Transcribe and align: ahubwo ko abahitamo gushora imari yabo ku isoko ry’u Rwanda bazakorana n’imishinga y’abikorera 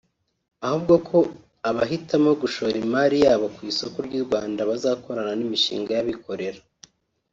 ahubwo 0.65 0.93
ko 1.07 1.17
abahitamo 1.69 2.29
gushora 2.41 2.75
imari 2.85 3.17
yabo 3.25 3.45
ku 3.55 3.59
isoko 3.71 3.97
ry’u 4.07 4.23
Rwanda 4.25 4.61
bazakorana 4.69 5.33
n’imishinga 5.35 5.91
y’abikorera 5.93 6.61